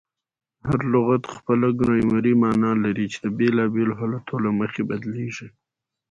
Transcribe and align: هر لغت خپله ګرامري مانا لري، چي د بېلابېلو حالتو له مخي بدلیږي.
هر 0.67 0.79
لغت 0.93 1.23
خپله 1.35 1.67
ګرامري 1.79 2.33
مانا 2.41 2.71
لري، 2.83 3.05
چي 3.13 3.17
د 3.23 3.27
بېلابېلو 3.37 3.97
حالتو 3.99 4.35
له 4.45 4.49
مخي 4.59 4.81
بدلیږي. 4.89 5.47